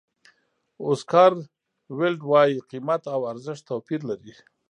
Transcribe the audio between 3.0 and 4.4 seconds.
او ارزښت توپیر لري.